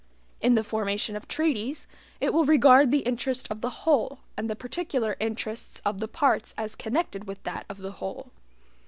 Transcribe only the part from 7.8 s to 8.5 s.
whole.